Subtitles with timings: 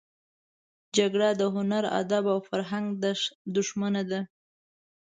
[0.97, 2.87] جګړه د هنر، ادب او فرهنګ
[3.55, 4.19] دښمنه ده